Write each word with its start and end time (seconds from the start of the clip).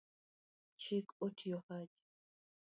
chik 0.81 1.07
otiyo 1.25 1.57
Haji 1.67 1.99